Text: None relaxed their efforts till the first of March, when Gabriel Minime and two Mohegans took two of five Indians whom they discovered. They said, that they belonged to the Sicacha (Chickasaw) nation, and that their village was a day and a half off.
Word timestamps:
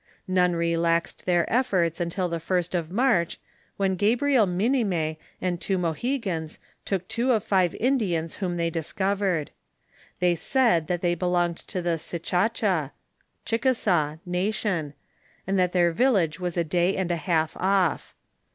None 0.27 0.53
relaxed 0.55 1.27
their 1.27 1.47
efforts 1.47 2.01
till 2.09 2.27
the 2.27 2.39
first 2.39 2.73
of 2.73 2.89
March, 2.89 3.39
when 3.77 3.93
Gabriel 3.95 4.47
Minime 4.47 5.15
and 5.39 5.61
two 5.61 5.77
Mohegans 5.77 6.57
took 6.85 7.07
two 7.07 7.31
of 7.31 7.43
five 7.43 7.75
Indians 7.75 8.37
whom 8.37 8.57
they 8.57 8.71
discovered. 8.71 9.51
They 10.17 10.33
said, 10.33 10.87
that 10.87 11.01
they 11.01 11.13
belonged 11.13 11.57
to 11.67 11.83
the 11.83 11.99
Sicacha 11.99 12.93
(Chickasaw) 13.45 14.17
nation, 14.25 14.95
and 15.45 15.59
that 15.59 15.71
their 15.71 15.91
village 15.91 16.39
was 16.39 16.57
a 16.57 16.63
day 16.63 16.95
and 16.97 17.11
a 17.11 17.15
half 17.17 17.55
off. 17.57 18.15